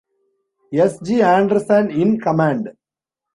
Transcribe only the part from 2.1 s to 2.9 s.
command.